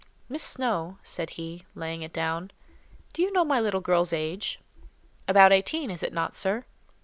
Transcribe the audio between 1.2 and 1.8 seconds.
he,